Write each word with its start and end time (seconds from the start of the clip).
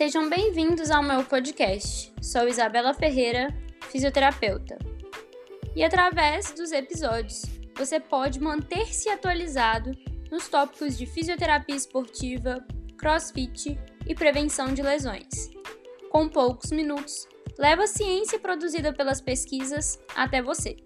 Sejam 0.00 0.30
bem-vindos 0.30 0.90
ao 0.90 1.02
meu 1.02 1.22
podcast. 1.22 2.10
Sou 2.22 2.48
Isabela 2.48 2.94
Ferreira, 2.94 3.54
fisioterapeuta. 3.90 4.78
E 5.76 5.84
através 5.84 6.52
dos 6.52 6.72
episódios, 6.72 7.42
você 7.76 8.00
pode 8.00 8.40
manter-se 8.40 9.10
atualizado 9.10 9.92
nos 10.30 10.48
tópicos 10.48 10.96
de 10.96 11.04
fisioterapia 11.04 11.76
esportiva, 11.76 12.66
crossfit 12.96 13.78
e 14.06 14.14
prevenção 14.14 14.72
de 14.72 14.80
lesões. 14.80 15.50
Com 16.08 16.30
poucos 16.30 16.72
minutos, 16.72 17.28
leva 17.58 17.82
a 17.82 17.86
ciência 17.86 18.38
produzida 18.38 18.94
pelas 18.94 19.20
pesquisas 19.20 20.00
até 20.16 20.40
você. 20.40 20.76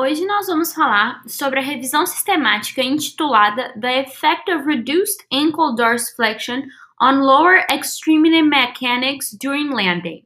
Hoje 0.00 0.24
nós 0.26 0.46
vamos 0.46 0.72
falar 0.72 1.24
sobre 1.26 1.58
a 1.58 1.62
revisão 1.62 2.06
sistemática 2.06 2.80
intitulada 2.80 3.74
The 3.80 4.02
Effect 4.02 4.48
of 4.48 4.64
Reduced 4.64 5.26
Ankle 5.32 5.74
Dorsiflexion 5.74 6.62
on 7.02 7.18
Lower 7.18 7.66
Extremity 7.68 8.40
Mechanics 8.40 9.36
During 9.42 9.70
Landing. 9.70 10.24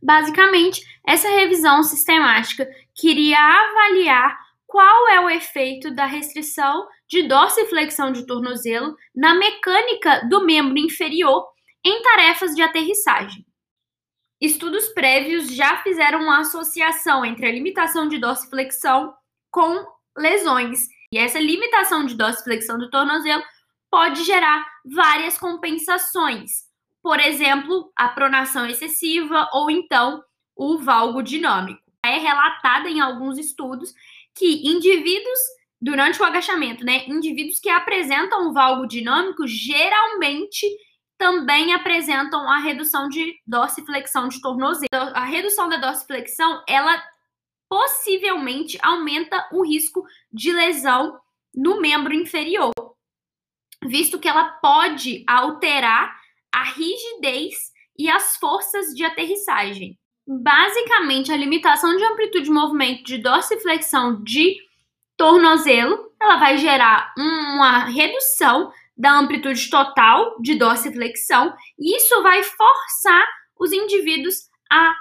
Basicamente, 0.00 0.80
essa 1.04 1.28
revisão 1.28 1.82
sistemática 1.82 2.68
queria 2.94 3.36
avaliar 3.36 4.38
qual 4.64 5.08
é 5.08 5.18
o 5.18 5.28
efeito 5.28 5.92
da 5.92 6.06
restrição 6.06 6.86
de 7.08 7.26
dorsiflexão 7.26 8.12
de 8.12 8.24
tornozelo 8.24 8.94
na 9.12 9.34
mecânica 9.34 10.24
do 10.28 10.46
membro 10.46 10.78
inferior 10.78 11.48
em 11.84 12.00
tarefas 12.00 12.54
de 12.54 12.62
aterrissagem. 12.62 13.44
Estudos 14.40 14.88
prévios 14.88 15.54
já 15.54 15.82
fizeram 15.82 16.22
uma 16.22 16.40
associação 16.40 17.24
entre 17.24 17.46
a 17.46 17.52
limitação 17.52 18.08
de 18.08 18.18
dorsiflexão 18.18 19.14
com 19.50 19.84
lesões. 20.16 20.88
E 21.12 21.18
essa 21.18 21.38
limitação 21.38 22.06
de 22.06 22.14
dorsiflexão 22.14 22.78
do 22.78 22.88
tornozelo 22.88 23.42
pode 23.90 24.24
gerar 24.24 24.64
várias 24.84 25.36
compensações. 25.36 26.50
Por 27.02 27.20
exemplo, 27.20 27.92
a 27.94 28.08
pronação 28.08 28.66
excessiva 28.66 29.48
ou 29.52 29.70
então 29.70 30.22
o 30.56 30.78
valgo 30.78 31.22
dinâmico. 31.22 31.82
É 32.02 32.16
relatada 32.18 32.88
em 32.88 33.00
alguns 33.00 33.36
estudos 33.38 33.92
que 34.34 34.66
indivíduos 34.66 35.38
durante 35.80 36.20
o 36.20 36.24
agachamento, 36.24 36.84
né, 36.84 37.04
indivíduos 37.06 37.58
que 37.58 37.68
apresentam 37.68 38.48
o 38.48 38.52
valgo 38.52 38.86
dinâmico 38.86 39.46
geralmente 39.46 40.66
também 41.20 41.74
apresentam 41.74 42.48
a 42.48 42.56
redução 42.60 43.06
de 43.06 43.38
dorsiflexão 43.46 44.26
de 44.26 44.40
tornozelo. 44.40 44.88
A 45.12 45.26
redução 45.26 45.68
da 45.68 45.76
dorsiflexão, 45.76 46.64
ela 46.66 46.98
possivelmente 47.68 48.78
aumenta 48.82 49.46
o 49.52 49.62
risco 49.62 50.02
de 50.32 50.50
lesão 50.50 51.20
no 51.54 51.78
membro 51.78 52.14
inferior, 52.14 52.72
visto 53.84 54.18
que 54.18 54.26
ela 54.26 54.44
pode 54.62 55.22
alterar 55.26 56.18
a 56.50 56.64
rigidez 56.64 57.70
e 57.98 58.08
as 58.08 58.38
forças 58.38 58.94
de 58.94 59.04
aterrissagem. 59.04 59.98
Basicamente, 60.26 61.30
a 61.30 61.36
limitação 61.36 61.94
de 61.98 62.02
amplitude 62.02 62.46
de 62.46 62.50
movimento 62.50 63.04
de 63.04 63.18
dorsiflexão 63.18 64.22
de 64.22 64.56
tornozelo, 65.18 66.14
ela 66.18 66.38
vai 66.38 66.56
gerar 66.56 67.12
uma 67.18 67.84
redução 67.84 68.72
da 69.00 69.18
amplitude 69.18 69.70
total 69.70 70.36
de 70.42 70.56
dorsiflexão, 70.56 71.54
e 71.78 71.96
isso 71.96 72.22
vai 72.22 72.42
forçar 72.42 73.26
os 73.58 73.72
indivíduos 73.72 74.34
a 74.70 74.94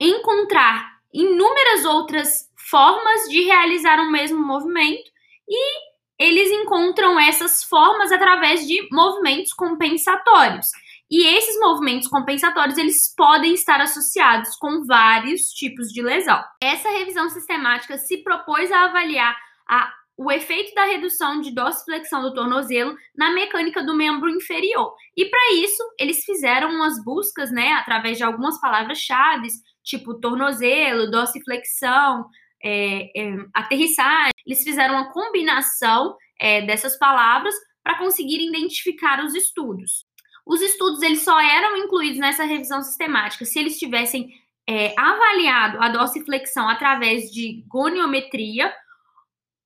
encontrar 0.00 0.98
inúmeras 1.14 1.84
outras 1.84 2.50
formas 2.68 3.28
de 3.28 3.42
realizar 3.42 4.00
o 4.00 4.10
mesmo 4.10 4.44
movimento 4.44 5.08
e 5.48 5.90
eles 6.18 6.50
encontram 6.50 7.18
essas 7.20 7.62
formas 7.64 8.10
através 8.10 8.66
de 8.66 8.88
movimentos 8.92 9.52
compensatórios. 9.52 10.66
E 11.08 11.26
esses 11.36 11.58
movimentos 11.58 12.08
compensatórios, 12.08 12.78
eles 12.78 13.14
podem 13.16 13.54
estar 13.54 13.80
associados 13.80 14.54
com 14.56 14.84
vários 14.84 15.42
tipos 15.52 15.88
de 15.88 16.02
lesão. 16.02 16.40
Essa 16.62 16.88
revisão 16.90 17.28
sistemática 17.30 17.96
se 17.96 18.18
propôs 18.22 18.70
a 18.70 18.84
avaliar 18.84 19.36
a 19.68 19.92
o 20.22 20.30
efeito 20.30 20.74
da 20.74 20.84
redução 20.84 21.40
de 21.40 21.50
dorsiflexão 21.50 22.20
do 22.20 22.34
tornozelo 22.34 22.94
na 23.16 23.32
mecânica 23.32 23.82
do 23.82 23.96
membro 23.96 24.28
inferior. 24.28 24.94
E 25.16 25.24
para 25.24 25.54
isso, 25.54 25.82
eles 25.98 26.22
fizeram 26.26 26.68
umas 26.68 27.02
buscas, 27.02 27.50
né, 27.50 27.72
através 27.72 28.18
de 28.18 28.24
algumas 28.24 28.60
palavras-chave, 28.60 29.48
tipo 29.82 30.20
tornozelo, 30.20 31.10
dorsiflexão, 31.10 32.26
é, 32.62 33.04
é, 33.18 33.34
aterrissagem. 33.54 34.34
Eles 34.46 34.62
fizeram 34.62 34.96
uma 34.96 35.10
combinação 35.10 36.14
é, 36.38 36.60
dessas 36.66 36.98
palavras 36.98 37.54
para 37.82 37.96
conseguir 37.96 38.46
identificar 38.46 39.24
os 39.24 39.34
estudos. 39.34 40.04
Os 40.44 40.60
estudos 40.60 41.00
eles 41.00 41.22
só 41.22 41.40
eram 41.40 41.78
incluídos 41.78 42.18
nessa 42.18 42.44
revisão 42.44 42.82
sistemática 42.82 43.46
se 43.46 43.58
eles 43.58 43.78
tivessem 43.78 44.28
é, 44.68 44.92
avaliado 44.98 45.78
a 45.80 45.88
dorsiflexão 45.88 46.68
através 46.68 47.30
de 47.30 47.64
goniometria 47.66 48.70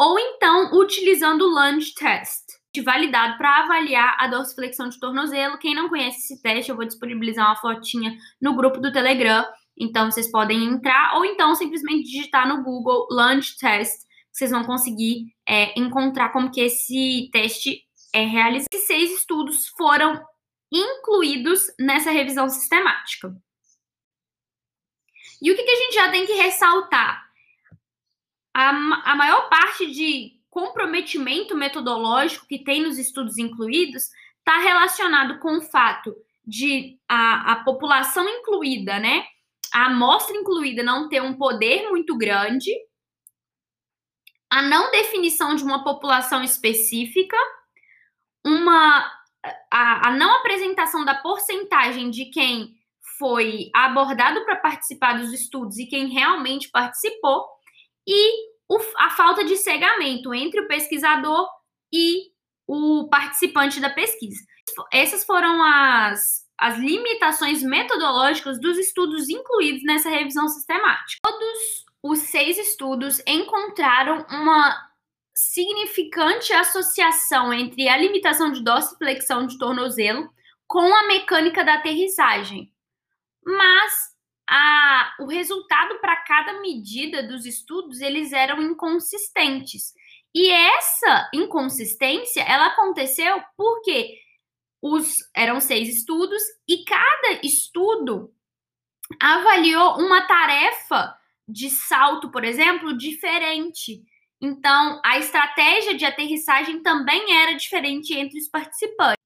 ou 0.00 0.18
então 0.18 0.70
utilizando 0.72 1.42
o 1.42 1.48
lunge 1.48 1.92
test, 1.94 2.46
validado 2.82 3.36
para 3.36 3.64
avaliar 3.64 4.16
a 4.18 4.28
dorsiflexão 4.28 4.88
de 4.88 4.98
tornozelo. 4.98 5.58
Quem 5.58 5.74
não 5.74 5.90
conhece 5.90 6.20
esse 6.20 6.40
teste, 6.40 6.70
eu 6.70 6.76
vou 6.76 6.86
disponibilizar 6.86 7.46
uma 7.46 7.56
fotinha 7.56 8.16
no 8.40 8.56
grupo 8.56 8.80
do 8.80 8.90
Telegram, 8.90 9.44
então 9.78 10.10
vocês 10.10 10.30
podem 10.30 10.64
entrar 10.64 11.16
ou 11.16 11.24
então 11.26 11.54
simplesmente 11.54 12.10
digitar 12.10 12.48
no 12.48 12.62
Google 12.62 13.08
lunge 13.10 13.58
test, 13.58 14.06
vocês 14.32 14.50
vão 14.50 14.64
conseguir 14.64 15.34
é, 15.46 15.78
encontrar 15.78 16.30
como 16.30 16.50
que 16.50 16.62
esse 16.62 17.28
teste 17.30 17.82
é 18.14 18.24
realizado. 18.24 18.68
Esses 18.72 18.86
seis 18.86 19.10
estudos 19.10 19.68
foram 19.76 20.18
incluídos 20.72 21.66
nessa 21.78 22.10
revisão 22.10 22.48
sistemática. 22.48 23.36
E 25.42 25.52
o 25.52 25.56
que, 25.56 25.62
que 25.62 25.70
a 25.70 25.76
gente 25.76 25.94
já 25.94 26.10
tem 26.10 26.24
que 26.24 26.32
ressaltar? 26.32 27.29
A, 28.54 28.68
a 28.68 29.16
maior 29.16 29.48
parte 29.48 29.90
de 29.90 30.38
comprometimento 30.50 31.54
metodológico 31.56 32.46
que 32.46 32.62
tem 32.62 32.82
nos 32.82 32.98
estudos 32.98 33.38
incluídos 33.38 34.10
está 34.38 34.58
relacionado 34.58 35.38
com 35.38 35.58
o 35.58 35.62
fato 35.62 36.14
de 36.44 36.98
a, 37.08 37.52
a 37.52 37.64
população 37.64 38.28
incluída, 38.28 38.98
né? 38.98 39.24
A 39.72 39.86
amostra 39.86 40.36
incluída 40.36 40.82
não 40.82 41.08
ter 41.08 41.22
um 41.22 41.34
poder 41.34 41.88
muito 41.90 42.16
grande, 42.18 42.72
a 44.50 44.60
não 44.62 44.90
definição 44.90 45.54
de 45.54 45.62
uma 45.62 45.84
população 45.84 46.42
específica, 46.42 47.36
uma 48.44 49.08
a, 49.70 50.08
a 50.08 50.16
não 50.16 50.36
apresentação 50.36 51.04
da 51.04 51.14
porcentagem 51.14 52.10
de 52.10 52.26
quem 52.26 52.74
foi 53.18 53.70
abordado 53.74 54.44
para 54.44 54.56
participar 54.56 55.18
dos 55.18 55.32
estudos 55.32 55.78
e 55.78 55.86
quem 55.86 56.08
realmente 56.08 56.70
participou, 56.70 57.46
e 58.10 58.50
o, 58.68 58.76
a 58.98 59.10
falta 59.10 59.44
de 59.44 59.56
cegamento 59.56 60.34
entre 60.34 60.60
o 60.60 60.66
pesquisador 60.66 61.48
e 61.92 62.32
o 62.66 63.08
participante 63.08 63.80
da 63.80 63.88
pesquisa. 63.88 64.44
Essas 64.92 65.24
foram 65.24 65.62
as, 65.62 66.44
as 66.58 66.76
limitações 66.76 67.62
metodológicas 67.62 68.60
dos 68.60 68.78
estudos 68.78 69.28
incluídos 69.28 69.84
nessa 69.84 70.10
revisão 70.10 70.48
sistemática. 70.48 71.20
Todos 71.22 71.84
os 72.02 72.18
seis 72.18 72.58
estudos 72.58 73.22
encontraram 73.26 74.26
uma 74.28 74.90
significante 75.32 76.52
associação 76.52 77.52
entre 77.52 77.88
a 77.88 77.96
limitação 77.96 78.50
de 78.50 78.62
dorsiflexão 78.62 79.46
de 79.46 79.56
tornozelo 79.56 80.28
com 80.66 80.94
a 80.94 81.06
mecânica 81.06 81.64
da 81.64 81.74
aterrissagem. 81.74 82.72
Mas 83.44 84.09
a, 84.50 85.14
o 85.20 85.26
resultado 85.26 86.00
para 86.00 86.16
cada 86.16 86.60
medida 86.60 87.22
dos 87.22 87.46
estudos 87.46 88.00
eles 88.00 88.32
eram 88.32 88.60
inconsistentes. 88.60 89.94
E 90.34 90.50
essa 90.50 91.30
inconsistência 91.32 92.42
ela 92.42 92.66
aconteceu 92.66 93.40
porque 93.56 94.18
os 94.82 95.18
eram 95.34 95.60
seis 95.60 95.88
estudos 95.88 96.42
e 96.66 96.84
cada 96.84 97.40
estudo 97.44 98.34
avaliou 99.20 99.98
uma 99.98 100.26
tarefa 100.26 101.16
de 101.46 101.70
salto, 101.70 102.30
por 102.30 102.44
exemplo, 102.44 102.96
diferente. 102.96 104.02
Então, 104.40 105.00
a 105.04 105.18
estratégia 105.18 105.96
de 105.96 106.04
aterrissagem 106.04 106.82
também 106.82 107.36
era 107.36 107.54
diferente 107.54 108.14
entre 108.14 108.38
os 108.38 108.48
participantes. 108.48 109.20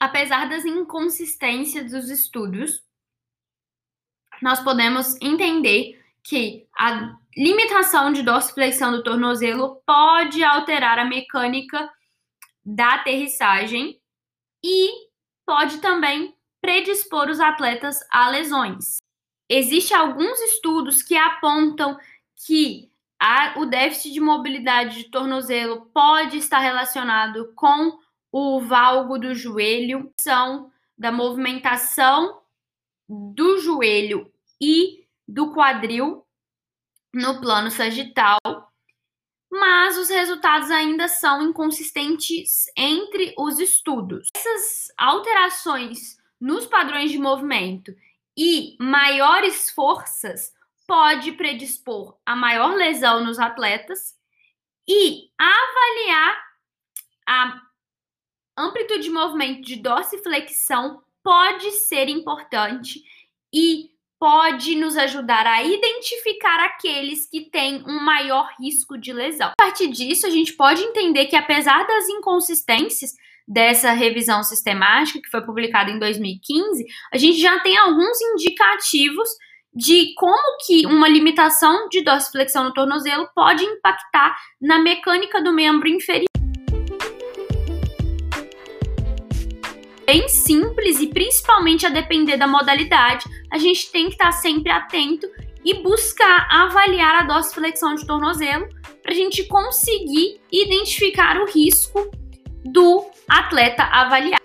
Apesar 0.00 0.48
das 0.48 0.64
inconsistências 0.64 1.90
dos 1.90 2.08
estudos, 2.08 2.82
nós 4.42 4.60
podemos 4.60 5.16
entender 5.20 6.00
que 6.22 6.66
a 6.76 7.16
limitação 7.36 8.12
de 8.12 8.22
dorsiflexão 8.22 8.92
do 8.92 9.02
tornozelo 9.02 9.82
pode 9.86 10.42
alterar 10.42 10.98
a 10.98 11.04
mecânica 11.04 11.90
da 12.64 12.94
aterrissagem 12.94 14.00
e 14.64 14.90
pode 15.44 15.78
também 15.78 16.34
predispor 16.60 17.28
os 17.28 17.40
atletas 17.40 18.00
a 18.10 18.30
lesões. 18.30 18.96
Existem 19.48 19.96
alguns 19.96 20.40
estudos 20.40 21.02
que 21.02 21.16
apontam 21.16 21.98
que 22.46 22.90
A, 23.20 23.58
o 23.58 23.66
déficit 23.66 24.12
de 24.12 24.20
mobilidade 24.20 24.96
de 24.96 25.10
tornozelo 25.10 25.86
pode 25.92 26.38
estar 26.38 26.58
relacionado 26.58 27.52
com 27.54 27.98
o 28.32 28.60
valgo 28.60 29.18
do 29.18 29.34
joelho, 29.34 30.12
são 30.18 30.70
da 30.96 31.12
movimentação 31.12 32.40
do 33.08 33.58
joelho 33.58 34.32
e 34.60 35.06
do 35.26 35.52
quadril 35.52 36.26
no 37.12 37.40
plano 37.40 37.70
sagital, 37.70 38.40
mas 39.50 39.96
os 39.96 40.08
resultados 40.08 40.70
ainda 40.70 41.06
são 41.06 41.42
inconsistentes 41.42 42.64
entre 42.76 43.34
os 43.38 43.60
estudos. 43.60 44.28
Essas 44.34 44.92
alterações 44.98 46.18
nos 46.40 46.66
padrões 46.66 47.10
de 47.10 47.18
movimento 47.18 47.94
e 48.36 48.76
maiores 48.80 49.70
forças 49.70 50.52
pode 50.86 51.32
predispor 51.32 52.18
a 52.26 52.34
maior 52.34 52.74
lesão 52.74 53.24
nos 53.24 53.38
atletas 53.38 54.18
e 54.88 55.30
avaliar 55.38 56.44
a 57.26 57.62
amplitude 58.56 59.04
de 59.04 59.10
movimento 59.10 59.62
de 59.62 59.76
dorsiflexão 59.76 61.03
pode 61.24 61.70
ser 61.72 62.08
importante 62.08 63.02
e 63.52 63.94
pode 64.20 64.74
nos 64.76 64.96
ajudar 64.96 65.46
a 65.46 65.62
identificar 65.62 66.60
aqueles 66.60 67.28
que 67.28 67.50
têm 67.50 67.82
um 67.86 68.00
maior 68.04 68.48
risco 68.60 68.96
de 68.96 69.12
lesão. 69.12 69.48
A 69.48 69.64
partir 69.64 69.88
disso, 69.88 70.26
a 70.26 70.30
gente 70.30 70.52
pode 70.54 70.82
entender 70.82 71.26
que 71.26 71.36
apesar 71.36 71.86
das 71.86 72.08
inconsistências 72.08 73.12
dessa 73.46 73.92
revisão 73.92 74.42
sistemática 74.42 75.20
que 75.20 75.30
foi 75.30 75.42
publicada 75.42 75.90
em 75.90 75.98
2015, 75.98 76.86
a 77.12 77.18
gente 77.18 77.38
já 77.38 77.60
tem 77.60 77.76
alguns 77.76 78.18
indicativos 78.20 79.28
de 79.74 80.14
como 80.14 80.56
que 80.64 80.86
uma 80.86 81.08
limitação 81.08 81.88
de 81.88 82.02
dorsiflexão 82.02 82.64
no 82.64 82.72
tornozelo 82.72 83.28
pode 83.34 83.64
impactar 83.64 84.36
na 84.60 84.78
mecânica 84.78 85.42
do 85.42 85.52
membro 85.52 85.88
inferior. 85.88 86.43
Bem 90.14 90.28
simples 90.28 91.00
e 91.00 91.08
principalmente 91.08 91.84
a 91.84 91.88
depender 91.88 92.36
da 92.36 92.46
modalidade, 92.46 93.24
a 93.50 93.58
gente 93.58 93.90
tem 93.90 94.06
que 94.06 94.12
estar 94.12 94.30
sempre 94.30 94.70
atento 94.70 95.26
e 95.64 95.82
buscar 95.82 96.46
avaliar 96.48 97.16
a 97.16 97.22
dorsiflexão 97.24 97.96
de 97.96 98.06
tornozelo 98.06 98.68
para 99.02 99.10
a 99.10 99.16
gente 99.16 99.42
conseguir 99.48 100.40
identificar 100.52 101.40
o 101.40 101.50
risco 101.50 102.08
do 102.64 103.04
atleta 103.28 103.82
avaliar. 103.82 104.43